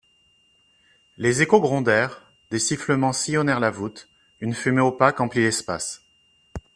[1.17, 6.03] Les échos grondèrent, des sifflements sillonnèrent la voûte, une fumée opaque emplit l'espace.